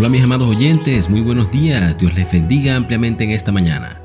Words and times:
Hola 0.00 0.08
mis 0.08 0.22
amados 0.22 0.48
oyentes, 0.48 1.10
muy 1.10 1.20
buenos 1.20 1.50
días, 1.50 1.98
Dios 1.98 2.14
les 2.14 2.32
bendiga 2.32 2.74
ampliamente 2.74 3.22
en 3.22 3.32
esta 3.32 3.52
mañana, 3.52 4.00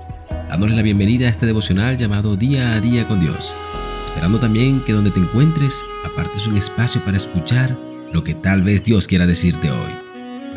dándoles 0.49 0.75
la 0.75 0.81
bienvenida 0.81 1.27
a 1.27 1.29
este 1.29 1.45
devocional 1.45 1.95
llamado 1.95 2.35
Día 2.35 2.73
a 2.73 2.81
Día 2.81 3.07
con 3.07 3.21
Dios, 3.21 3.55
esperando 4.03 4.37
también 4.37 4.81
que 4.81 4.91
donde 4.91 5.11
te 5.11 5.21
encuentres 5.21 5.85
apartes 6.03 6.47
un 6.47 6.57
espacio 6.57 6.99
para 7.05 7.15
escuchar 7.15 7.77
lo 8.11 8.25
que 8.25 8.33
tal 8.33 8.61
vez 8.61 8.83
Dios 8.83 9.07
quiera 9.07 9.25
decirte 9.25 9.71
hoy. 9.71 9.91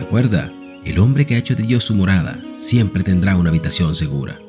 Recuerda, 0.01 0.53
el 0.85 0.99
hombre 0.99 1.25
que 1.25 1.37
ha 1.37 1.39
hecho 1.39 1.55
de 1.55 1.63
Dios 1.63 1.85
su 1.85 1.95
morada 1.95 2.41
siempre 2.57 3.05
tendrá 3.05 3.37
una 3.37 3.51
habitación 3.51 3.95
segura. 3.95 4.41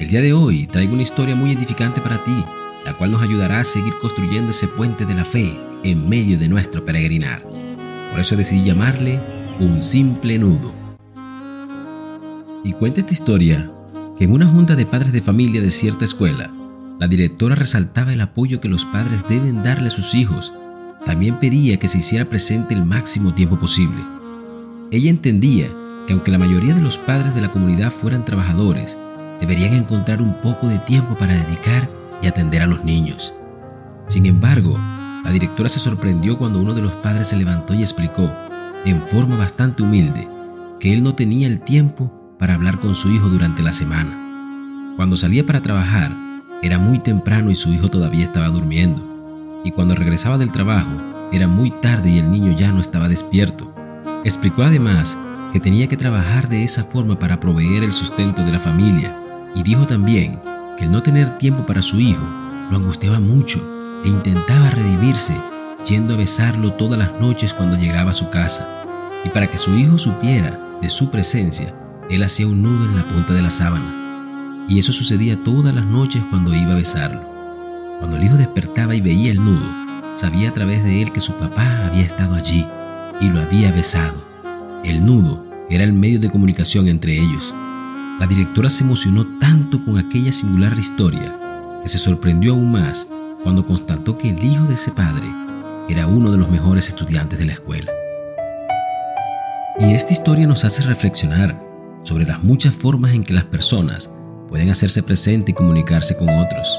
El 0.00 0.08
día 0.08 0.22
de 0.22 0.32
hoy 0.32 0.66
traigo 0.66 0.94
una 0.94 1.04
historia 1.04 1.36
muy 1.36 1.52
edificante 1.52 2.00
para 2.00 2.18
ti, 2.24 2.44
la 2.84 2.94
cual 2.94 3.12
nos 3.12 3.22
ayudará 3.22 3.60
a 3.60 3.64
seguir 3.64 3.94
construyendo 4.00 4.50
ese 4.50 4.66
puente 4.66 5.06
de 5.06 5.14
la 5.14 5.24
fe 5.24 5.56
en 5.84 6.08
medio 6.08 6.36
de 6.36 6.48
nuestro 6.48 6.84
peregrinar. 6.84 7.44
Por 8.10 8.18
eso 8.18 8.34
decidí 8.34 8.64
llamarle 8.64 9.20
un 9.60 9.82
simple 9.82 10.38
nudo. 10.38 10.72
Y 12.64 12.72
cuenta 12.72 13.00
esta 13.00 13.12
historia 13.12 13.70
que 14.16 14.24
en 14.24 14.32
una 14.32 14.46
junta 14.46 14.76
de 14.76 14.86
padres 14.86 15.12
de 15.12 15.20
familia 15.20 15.60
de 15.60 15.70
cierta 15.70 16.04
escuela, 16.04 16.52
la 16.98 17.08
directora 17.08 17.54
resaltaba 17.54 18.12
el 18.12 18.20
apoyo 18.20 18.60
que 18.60 18.68
los 18.68 18.84
padres 18.84 19.24
deben 19.28 19.62
darle 19.62 19.88
a 19.88 19.90
sus 19.90 20.14
hijos. 20.14 20.52
También 21.04 21.40
pedía 21.40 21.78
que 21.78 21.88
se 21.88 21.98
hiciera 21.98 22.24
presente 22.24 22.74
el 22.74 22.84
máximo 22.84 23.34
tiempo 23.34 23.58
posible. 23.58 24.04
Ella 24.90 25.10
entendía 25.10 25.68
que 26.06 26.12
aunque 26.12 26.30
la 26.30 26.38
mayoría 26.38 26.74
de 26.74 26.82
los 26.82 26.98
padres 26.98 27.34
de 27.34 27.40
la 27.40 27.50
comunidad 27.50 27.90
fueran 27.90 28.24
trabajadores, 28.24 28.98
deberían 29.40 29.74
encontrar 29.74 30.22
un 30.22 30.40
poco 30.40 30.68
de 30.68 30.78
tiempo 30.78 31.16
para 31.16 31.34
dedicar 31.34 31.90
y 32.22 32.28
atender 32.28 32.62
a 32.62 32.66
los 32.66 32.84
niños. 32.84 33.34
Sin 34.06 34.26
embargo, 34.26 34.78
la 35.24 35.30
directora 35.32 35.68
se 35.68 35.80
sorprendió 35.80 36.38
cuando 36.38 36.60
uno 36.60 36.74
de 36.74 36.82
los 36.82 36.92
padres 36.96 37.28
se 37.28 37.36
levantó 37.36 37.74
y 37.74 37.82
explicó 37.82 38.30
en 38.90 39.06
forma 39.06 39.36
bastante 39.36 39.82
humilde 39.82 40.28
que 40.80 40.92
él 40.92 41.02
no 41.02 41.14
tenía 41.14 41.46
el 41.46 41.62
tiempo 41.62 42.34
para 42.38 42.54
hablar 42.54 42.80
con 42.80 42.94
su 42.94 43.10
hijo 43.10 43.28
durante 43.28 43.62
la 43.62 43.72
semana. 43.72 44.94
Cuando 44.96 45.16
salía 45.16 45.46
para 45.46 45.62
trabajar, 45.62 46.16
era 46.62 46.78
muy 46.78 46.98
temprano 46.98 47.50
y 47.50 47.54
su 47.54 47.72
hijo 47.72 47.88
todavía 47.88 48.24
estaba 48.24 48.48
durmiendo. 48.48 49.60
Y 49.64 49.70
cuando 49.70 49.94
regresaba 49.94 50.38
del 50.38 50.50
trabajo, 50.50 50.90
era 51.32 51.46
muy 51.46 51.70
tarde 51.70 52.10
y 52.10 52.18
el 52.18 52.30
niño 52.30 52.56
ya 52.56 52.72
no 52.72 52.80
estaba 52.80 53.08
despierto. 53.08 53.72
Explicó 54.24 54.62
además 54.62 55.18
que 55.52 55.60
tenía 55.60 55.86
que 55.86 55.96
trabajar 55.96 56.48
de 56.48 56.64
esa 56.64 56.84
forma 56.84 57.18
para 57.18 57.38
proveer 57.38 57.84
el 57.84 57.92
sustento 57.92 58.44
de 58.44 58.52
la 58.52 58.58
familia 58.58 59.16
y 59.54 59.62
dijo 59.62 59.86
también 59.86 60.40
que 60.76 60.84
el 60.84 60.90
no 60.90 61.02
tener 61.02 61.38
tiempo 61.38 61.64
para 61.66 61.82
su 61.82 62.00
hijo 62.00 62.26
lo 62.70 62.76
angustiaba 62.76 63.20
mucho 63.20 63.60
e 64.04 64.08
intentaba 64.08 64.70
redimirse 64.70 65.34
yendo 65.84 66.14
a 66.14 66.16
besarlo 66.16 66.72
todas 66.72 66.98
las 66.98 67.12
noches 67.20 67.54
cuando 67.54 67.76
llegaba 67.76 68.12
a 68.12 68.14
su 68.14 68.30
casa, 68.30 68.84
y 69.24 69.28
para 69.30 69.46
que 69.48 69.58
su 69.58 69.74
hijo 69.76 69.98
supiera 69.98 70.58
de 70.80 70.88
su 70.88 71.10
presencia, 71.10 71.74
él 72.10 72.22
hacía 72.22 72.46
un 72.46 72.62
nudo 72.62 72.84
en 72.84 72.96
la 72.96 73.06
punta 73.06 73.32
de 73.32 73.42
la 73.42 73.50
sábana. 73.50 74.66
Y 74.68 74.78
eso 74.78 74.92
sucedía 74.92 75.42
todas 75.42 75.74
las 75.74 75.86
noches 75.86 76.22
cuando 76.30 76.54
iba 76.54 76.72
a 76.72 76.76
besarlo. 76.76 77.22
Cuando 77.98 78.16
el 78.16 78.24
hijo 78.24 78.36
despertaba 78.36 78.94
y 78.94 79.00
veía 79.00 79.32
el 79.32 79.42
nudo, 79.42 79.66
sabía 80.14 80.50
a 80.50 80.54
través 80.54 80.82
de 80.84 81.02
él 81.02 81.12
que 81.12 81.20
su 81.20 81.34
papá 81.34 81.86
había 81.86 82.02
estado 82.02 82.34
allí 82.34 82.66
y 83.20 83.28
lo 83.28 83.40
había 83.40 83.70
besado. 83.72 84.24
El 84.84 85.04
nudo 85.04 85.46
era 85.70 85.84
el 85.84 85.92
medio 85.92 86.18
de 86.18 86.30
comunicación 86.30 86.88
entre 86.88 87.16
ellos. 87.16 87.54
La 88.18 88.26
directora 88.26 88.68
se 88.70 88.84
emocionó 88.84 89.26
tanto 89.38 89.82
con 89.82 89.98
aquella 89.98 90.32
singular 90.32 90.76
historia 90.78 91.38
que 91.82 91.88
se 91.88 91.98
sorprendió 91.98 92.52
aún 92.52 92.72
más 92.72 93.08
cuando 93.42 93.64
constató 93.64 94.18
que 94.18 94.30
el 94.30 94.44
hijo 94.44 94.64
de 94.64 94.74
ese 94.74 94.90
padre 94.92 95.26
era 95.88 96.06
uno 96.06 96.30
de 96.30 96.38
los 96.38 96.50
mejores 96.50 96.88
estudiantes 96.88 97.38
de 97.38 97.46
la 97.46 97.52
escuela. 97.52 97.90
Y 99.78 99.94
esta 99.94 100.12
historia 100.12 100.46
nos 100.46 100.64
hace 100.64 100.82
reflexionar 100.82 101.58
sobre 102.02 102.24
las 102.24 102.42
muchas 102.42 102.74
formas 102.74 103.12
en 103.12 103.24
que 103.24 103.32
las 103.32 103.44
personas 103.44 104.14
pueden 104.48 104.70
hacerse 104.70 105.02
presente 105.02 105.52
y 105.52 105.54
comunicarse 105.54 106.16
con 106.16 106.28
otros. 106.28 106.78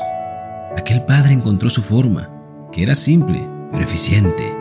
Aquel 0.77 1.03
padre 1.03 1.33
encontró 1.33 1.69
su 1.69 1.81
forma, 1.81 2.29
que 2.71 2.83
era 2.83 2.95
simple, 2.95 3.47
pero 3.71 3.83
eficiente. 3.83 4.55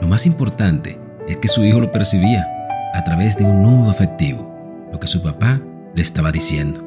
Lo 0.00 0.08
más 0.08 0.26
importante 0.26 0.98
es 1.28 1.36
que 1.36 1.48
su 1.48 1.64
hijo 1.64 1.80
lo 1.80 1.90
percibía 1.90 2.46
a 2.94 3.04
través 3.04 3.36
de 3.36 3.44
un 3.44 3.62
nudo 3.62 3.90
afectivo, 3.90 4.52
lo 4.92 4.98
que 4.98 5.06
su 5.06 5.22
papá 5.22 5.60
le 5.94 6.02
estaba 6.02 6.32
diciendo. 6.32 6.84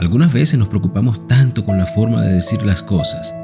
Algunas 0.00 0.32
veces 0.32 0.58
nos 0.58 0.68
preocupamos 0.68 1.26
tanto 1.26 1.64
con 1.64 1.78
la 1.78 1.86
forma 1.86 2.22
de 2.22 2.34
decir 2.34 2.62
las 2.62 2.82
cosas 2.82 3.34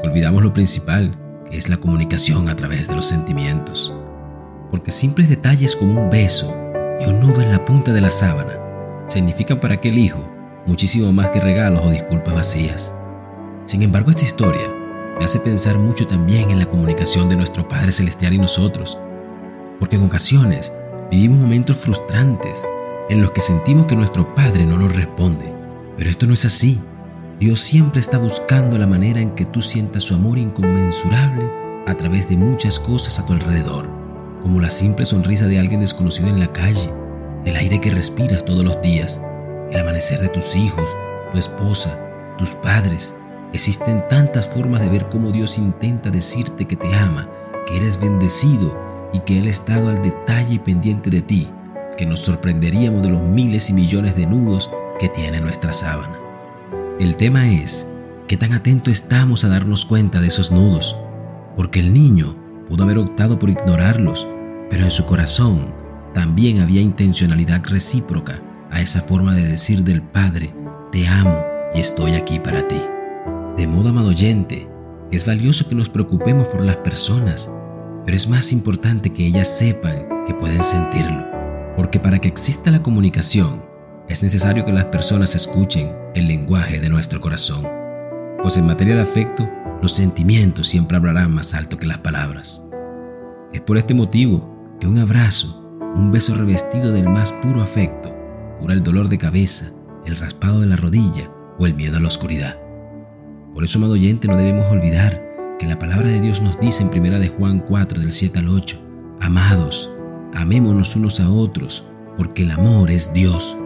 que 0.00 0.08
olvidamos 0.08 0.42
lo 0.42 0.52
principal, 0.52 1.16
que 1.50 1.56
es 1.56 1.68
la 1.68 1.76
comunicación 1.76 2.48
a 2.48 2.56
través 2.56 2.88
de 2.88 2.94
los 2.94 3.06
sentimientos. 3.06 3.94
Porque 4.70 4.92
simples 4.92 5.28
detalles 5.28 5.76
como 5.76 6.00
un 6.00 6.10
beso 6.10 6.54
y 7.00 7.08
un 7.08 7.20
nudo 7.20 7.40
en 7.40 7.50
la 7.50 7.64
punta 7.64 7.92
de 7.92 8.00
la 8.00 8.10
sábana 8.10 8.58
significan 9.06 9.58
para 9.58 9.74
aquel 9.74 9.98
hijo 9.98 10.36
muchísimo 10.66 11.12
más 11.12 11.30
que 11.30 11.40
regalos 11.40 11.84
o 11.84 11.90
disculpas 11.90 12.34
vacías. 12.34 12.94
Sin 13.64 13.82
embargo, 13.82 14.10
esta 14.10 14.24
historia 14.24 14.62
me 15.18 15.24
hace 15.24 15.40
pensar 15.40 15.78
mucho 15.78 16.06
también 16.06 16.50
en 16.50 16.58
la 16.58 16.66
comunicación 16.66 17.28
de 17.28 17.36
nuestro 17.36 17.66
Padre 17.68 17.92
Celestial 17.92 18.34
y 18.34 18.38
nosotros, 18.38 18.98
porque 19.78 19.96
en 19.96 20.04
ocasiones 20.04 20.72
vivimos 21.10 21.38
momentos 21.38 21.76
frustrantes 21.76 22.64
en 23.08 23.22
los 23.22 23.30
que 23.30 23.40
sentimos 23.40 23.86
que 23.86 23.96
nuestro 23.96 24.34
Padre 24.34 24.66
no 24.66 24.76
nos 24.76 24.94
responde, 24.94 25.52
pero 25.96 26.10
esto 26.10 26.26
no 26.26 26.34
es 26.34 26.44
así. 26.44 26.80
Dios 27.38 27.60
siempre 27.60 28.00
está 28.00 28.16
buscando 28.16 28.78
la 28.78 28.86
manera 28.86 29.20
en 29.20 29.32
que 29.32 29.44
tú 29.44 29.60
sientas 29.60 30.04
su 30.04 30.14
amor 30.14 30.38
inconmensurable 30.38 31.44
a 31.86 31.94
través 31.94 32.26
de 32.30 32.36
muchas 32.38 32.78
cosas 32.78 33.18
a 33.18 33.26
tu 33.26 33.34
alrededor, 33.34 33.90
como 34.42 34.58
la 34.58 34.70
simple 34.70 35.04
sonrisa 35.04 35.46
de 35.46 35.58
alguien 35.58 35.80
desconocido 35.80 36.28
en 36.30 36.40
la 36.40 36.50
calle, 36.50 36.90
el 37.44 37.56
aire 37.56 37.78
que 37.78 37.90
respiras 37.90 38.42
todos 38.42 38.64
los 38.64 38.80
días, 38.80 39.20
el 39.70 39.78
amanecer 39.78 40.18
de 40.20 40.30
tus 40.30 40.56
hijos, 40.56 40.88
tu 41.30 41.38
esposa, 41.38 42.00
tus 42.38 42.54
padres. 42.54 43.14
Existen 43.52 44.02
tantas 44.08 44.48
formas 44.48 44.80
de 44.80 44.88
ver 44.88 45.06
cómo 45.10 45.30
Dios 45.30 45.58
intenta 45.58 46.08
decirte 46.08 46.64
que 46.64 46.76
te 46.76 46.94
ama, 46.94 47.28
que 47.66 47.76
eres 47.76 48.00
bendecido 48.00 48.74
y 49.12 49.20
que 49.20 49.36
Él 49.38 49.46
ha 49.46 49.50
estado 49.50 49.90
al 49.90 50.00
detalle 50.00 50.54
y 50.54 50.58
pendiente 50.58 51.10
de 51.10 51.20
ti, 51.20 51.50
que 51.98 52.06
nos 52.06 52.20
sorprenderíamos 52.20 53.02
de 53.02 53.10
los 53.10 53.20
miles 53.20 53.68
y 53.68 53.74
millones 53.74 54.16
de 54.16 54.24
nudos 54.24 54.70
que 54.98 55.10
tiene 55.10 55.38
nuestra 55.42 55.74
sábana. 55.74 56.25
El 56.98 57.16
tema 57.16 57.52
es 57.52 57.90
qué 58.26 58.38
tan 58.38 58.54
atento 58.54 58.90
estamos 58.90 59.44
a 59.44 59.48
darnos 59.48 59.84
cuenta 59.84 60.18
de 60.18 60.28
esos 60.28 60.50
nudos, 60.50 60.96
porque 61.54 61.80
el 61.80 61.92
niño 61.92 62.38
pudo 62.66 62.84
haber 62.84 62.96
optado 62.96 63.38
por 63.38 63.50
ignorarlos, 63.50 64.26
pero 64.70 64.84
en 64.84 64.90
su 64.90 65.04
corazón 65.04 65.74
también 66.14 66.60
había 66.60 66.80
intencionalidad 66.80 67.62
recíproca 67.66 68.40
a 68.70 68.80
esa 68.80 69.02
forma 69.02 69.34
de 69.34 69.46
decir 69.46 69.84
del 69.84 70.00
Padre, 70.00 70.54
te 70.90 71.06
amo 71.06 71.44
y 71.74 71.80
estoy 71.80 72.14
aquí 72.14 72.38
para 72.38 72.66
ti. 72.66 72.80
De 73.58 73.66
modo, 73.66 73.90
amado 73.90 74.08
oyente, 74.08 74.66
es 75.12 75.26
valioso 75.26 75.68
que 75.68 75.74
nos 75.74 75.90
preocupemos 75.90 76.48
por 76.48 76.62
las 76.62 76.76
personas, 76.76 77.50
pero 78.06 78.16
es 78.16 78.26
más 78.26 78.54
importante 78.54 79.12
que 79.12 79.26
ellas 79.26 79.48
sepan 79.48 80.24
que 80.26 80.32
pueden 80.32 80.62
sentirlo, 80.62 81.26
porque 81.76 82.00
para 82.00 82.20
que 82.20 82.28
exista 82.28 82.70
la 82.70 82.82
comunicación, 82.82 83.75
es 84.08 84.22
necesario 84.22 84.64
que 84.64 84.72
las 84.72 84.84
personas 84.86 85.34
escuchen 85.34 85.92
el 86.14 86.28
lenguaje 86.28 86.80
de 86.80 86.88
nuestro 86.88 87.20
corazón, 87.20 87.66
pues 88.42 88.56
en 88.56 88.66
materia 88.66 88.94
de 88.94 89.02
afecto, 89.02 89.48
los 89.82 89.92
sentimientos 89.92 90.68
siempre 90.68 90.96
hablarán 90.96 91.32
más 91.32 91.54
alto 91.54 91.78
que 91.78 91.86
las 91.86 91.98
palabras. 91.98 92.64
Es 93.52 93.60
por 93.60 93.78
este 93.78 93.94
motivo 93.94 94.76
que 94.80 94.86
un 94.86 94.98
abrazo, 94.98 95.62
un 95.94 96.12
beso 96.12 96.34
revestido 96.34 96.92
del 96.92 97.08
más 97.08 97.32
puro 97.32 97.62
afecto, 97.62 98.14
cura 98.60 98.74
el 98.74 98.82
dolor 98.82 99.08
de 99.08 99.18
cabeza, 99.18 99.72
el 100.06 100.16
raspado 100.16 100.60
de 100.60 100.66
la 100.66 100.76
rodilla 100.76 101.30
o 101.58 101.66
el 101.66 101.74
miedo 101.74 101.96
a 101.96 102.00
la 102.00 102.08
oscuridad. 102.08 102.60
Por 103.54 103.64
eso, 103.64 103.78
amado 103.78 103.94
oyente, 103.94 104.28
no 104.28 104.36
debemos 104.36 104.70
olvidar 104.70 105.22
que 105.58 105.66
la 105.66 105.78
palabra 105.78 106.08
de 106.08 106.20
Dios 106.20 106.42
nos 106.42 106.60
dice 106.60 106.82
en 106.82 106.90
1 106.90 107.18
de 107.18 107.28
Juan 107.28 107.60
4 107.60 108.00
del 108.00 108.12
7 108.12 108.38
al 108.38 108.48
8, 108.48 108.82
Amados, 109.20 109.90
amémonos 110.34 110.94
unos 110.94 111.20
a 111.20 111.30
otros, 111.30 111.88
porque 112.16 112.42
el 112.42 112.50
amor 112.50 112.90
es 112.90 113.12
Dios. 113.12 113.56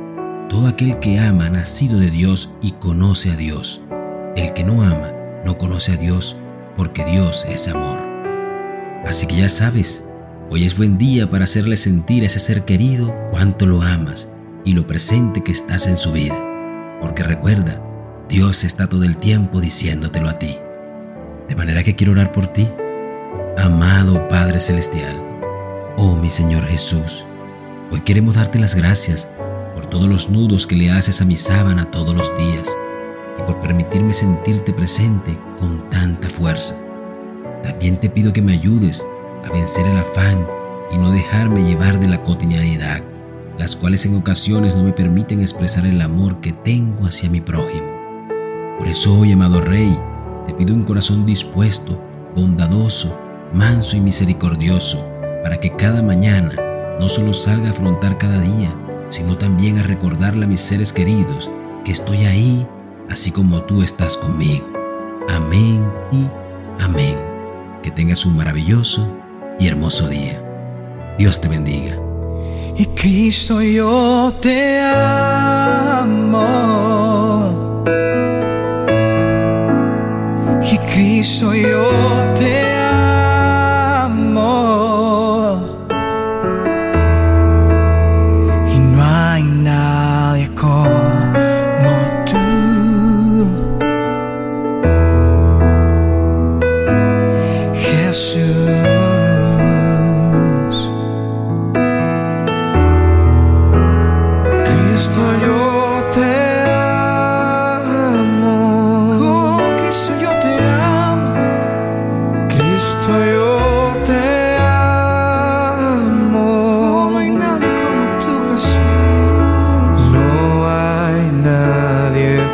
Todo 0.51 0.67
aquel 0.67 0.99
que 0.99 1.17
ama 1.21 1.47
ha 1.47 1.51
nacido 1.51 2.01
de 2.01 2.11
Dios 2.11 2.51
y 2.61 2.73
conoce 2.73 3.31
a 3.31 3.37
Dios. 3.37 3.83
El 4.35 4.53
que 4.53 4.65
no 4.65 4.83
ama 4.83 5.13
no 5.45 5.57
conoce 5.57 5.93
a 5.93 5.97
Dios 5.97 6.37
porque 6.77 7.05
Dios 7.05 7.47
es 7.49 7.69
amor. 7.69 8.03
Así 9.07 9.29
que 9.29 9.37
ya 9.37 9.49
sabes, 9.49 10.09
hoy 10.51 10.65
es 10.65 10.77
buen 10.77 10.99
día 10.99 11.31
para 11.31 11.45
hacerle 11.45 11.77
sentir 11.77 12.25
a 12.25 12.27
ese 12.27 12.41
ser 12.41 12.65
querido 12.65 13.15
cuánto 13.31 13.65
lo 13.65 13.81
amas 13.81 14.35
y 14.65 14.73
lo 14.73 14.89
presente 14.89 15.45
que 15.45 15.53
estás 15.53 15.87
en 15.87 15.97
su 15.97 16.11
vida. 16.11 16.35
Porque 17.01 17.23
recuerda, 17.23 17.81
Dios 18.29 18.65
está 18.65 18.89
todo 18.89 19.05
el 19.05 19.19
tiempo 19.19 19.61
diciéndotelo 19.61 20.29
a 20.29 20.41
ti. 20.41 20.59
De 21.49 21.55
manera 21.55 21.85
que 21.85 21.95
quiero 21.95 22.13
orar 22.13 22.33
por 22.33 22.49
ti. 22.49 22.69
Amado 23.57 24.27
Padre 24.27 24.59
Celestial, 24.59 25.23
oh 25.97 26.17
mi 26.17 26.29
Señor 26.29 26.65
Jesús, 26.67 27.25
hoy 27.93 28.01
queremos 28.01 28.35
darte 28.35 28.59
las 28.59 28.75
gracias 28.75 29.29
por 29.81 29.89
todos 29.89 30.09
los 30.09 30.29
nudos 30.29 30.67
que 30.67 30.77
le 30.77 30.91
haces 30.91 31.23
a 31.23 31.25
mi 31.25 31.37
sábana 31.37 31.91
todos 31.91 32.15
los 32.15 32.37
días 32.37 32.77
y 33.39 33.43
por 33.45 33.61
permitirme 33.61 34.13
sentirte 34.13 34.75
presente 34.75 35.39
con 35.59 35.89
tanta 35.89 36.29
fuerza. 36.29 36.77
También 37.63 37.97
te 37.97 38.11
pido 38.11 38.31
que 38.31 38.43
me 38.43 38.53
ayudes 38.53 39.07
a 39.43 39.51
vencer 39.51 39.87
el 39.87 39.97
afán 39.97 40.47
y 40.93 40.99
no 40.99 41.11
dejarme 41.11 41.65
llevar 41.65 41.99
de 41.99 42.09
la 42.09 42.23
cotidianidad, 42.23 43.03
las 43.59 43.75
cuales 43.75 44.05
en 44.05 44.19
ocasiones 44.19 44.77
no 44.77 44.85
me 44.85 44.93
permiten 44.93 45.41
expresar 45.41 45.87
el 45.87 46.03
amor 46.03 46.43
que 46.43 46.53
tengo 46.53 47.07
hacia 47.07 47.31
mi 47.31 47.41
prójimo. 47.41 47.89
Por 48.79 48.87
eso 48.87 49.19
hoy, 49.19 49.33
amado 49.33 49.63
Rey, 49.63 49.99
te 50.47 50.53
pido 50.53 50.75
un 50.75 50.83
corazón 50.85 51.25
dispuesto, 51.25 51.99
bondadoso, 52.37 53.19
manso 53.55 53.97
y 53.97 54.01
misericordioso, 54.01 55.03
para 55.43 55.59
que 55.59 55.75
cada 55.75 56.03
mañana 56.03 56.53
no 57.01 57.09
solo 57.09 57.33
salga 57.33 57.69
a 57.69 57.71
afrontar 57.71 58.19
cada 58.19 58.43
día, 58.43 58.75
sino 59.11 59.37
también 59.37 59.79
a 59.79 59.83
recordarle 59.83 60.47
a 60.47 60.49
mis 60.49 60.61
seres 60.61 60.95
queridos 60.95 61.51
que 61.85 61.93
estoy 61.93 62.25
ahí, 62.25 62.67
así 63.11 63.31
como 63.31 63.63
tú 63.65 63.83
estás 63.83 64.17
conmigo. 64.17 64.67
Amén 65.29 65.85
y 66.11 66.27
amén. 66.83 67.17
Que 67.83 67.91
tengas 67.91 68.25
un 68.25 68.37
maravilloso 68.37 69.07
y 69.59 69.67
hermoso 69.67 70.09
día. 70.09 70.43
Dios 71.19 71.41
te 71.41 71.49
bendiga. 71.49 71.99
Y 72.77 72.87
Cristo 72.87 73.61
yo 73.61 74.33
te 74.41 74.81
amo. 74.81 76.15
Y 80.63 80.79
Cristo 80.79 81.53
yo 81.55 82.33
te 82.35 82.63
amo. 82.63 82.70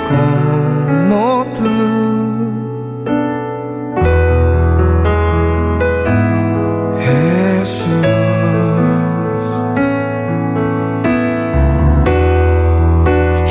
Como 0.08 1.46
tú. 1.56 1.74
Jesús. 7.04 8.06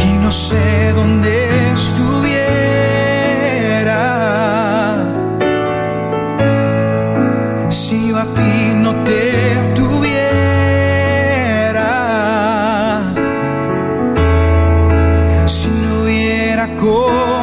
y 0.06 0.18
no 0.18 0.32
sé 0.32 0.92
dónde 0.94 1.35
过。 16.86 17.35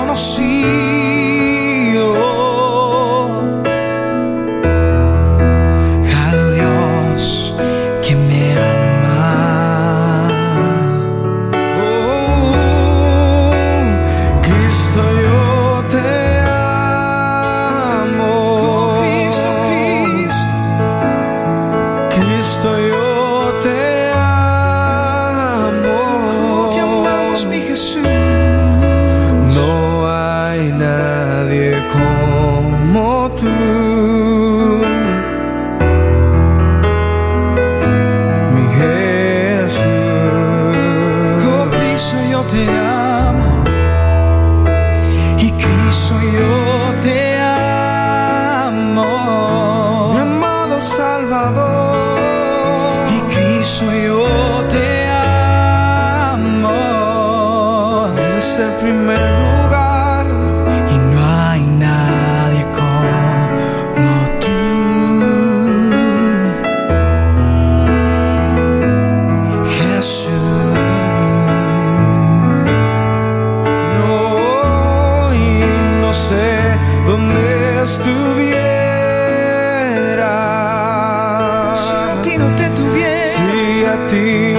Cristo, 53.83 53.93
yo 53.95 54.65
te 54.69 55.09
amo. 56.31 56.71
Eres 58.17 58.59
el 58.59 58.71
primer 58.81 59.19
lugar. 59.19 59.72
hati 83.93 84.52